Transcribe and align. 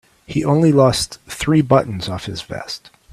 He 0.25 0.43
only 0.43 0.71
lost 0.71 1.19
three 1.27 1.61
buttons 1.61 2.09
off 2.09 2.25
his 2.25 2.41
vest. 2.41 2.89